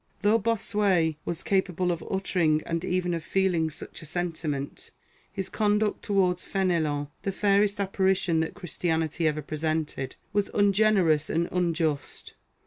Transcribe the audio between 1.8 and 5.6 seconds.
of uttering and even of feeling such a sentiment, his